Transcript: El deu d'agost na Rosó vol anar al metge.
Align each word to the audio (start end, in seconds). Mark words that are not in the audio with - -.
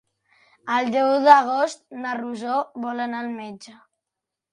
El 0.75 0.87
deu 0.95 1.09
d'agost 1.27 1.83
na 2.05 2.13
Rosó 2.21 2.55
vol 2.87 3.05
anar 3.05 3.21
al 3.25 3.29
metge. 3.35 3.75